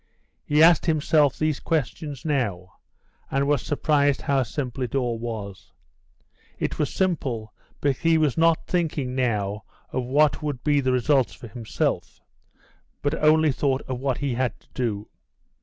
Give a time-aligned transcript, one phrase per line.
[0.43, 2.69] He asked himself these questions now,
[3.29, 5.73] and was surprised how simple it all was.
[6.57, 11.33] It was simple because he was not thinking now of what would be the results
[11.35, 12.19] for himself,
[13.03, 15.07] but only thought of what he had to do.